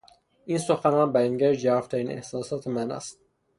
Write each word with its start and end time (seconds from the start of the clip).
این 0.45 0.57
سخنان 0.57 1.13
بیانگر 1.13 1.53
ژرف 1.53 1.87
ترین 1.87 2.09
احساسات 2.11 2.67
من 2.67 2.91
است. 2.91 3.19